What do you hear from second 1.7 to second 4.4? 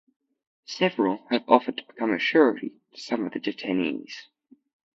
to become a surety to some of the detainees.